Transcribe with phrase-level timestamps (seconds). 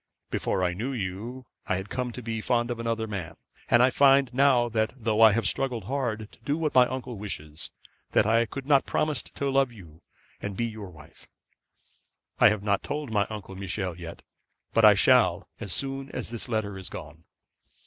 [0.31, 3.35] Before I knew you I had come to be fond of another man;
[3.69, 7.69] and I find now, though I have struggled hard to do what my uncle wishes,
[8.13, 10.01] that I could not promise to love you
[10.41, 11.27] and be your wife.
[12.39, 14.23] I have not told Uncle Michel yet,
[14.73, 17.25] but I shall as soon as this letter is gone.